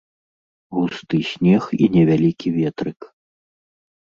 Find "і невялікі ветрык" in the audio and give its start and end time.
1.77-2.99